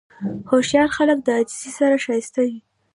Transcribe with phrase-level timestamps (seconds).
[0.49, 2.59] هوښیار خلک د عاجزۍ سره ښایسته وي.